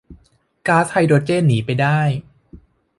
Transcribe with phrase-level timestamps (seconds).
[0.67, 1.99] ก๊าซไฮโดรเจนหนีไปได้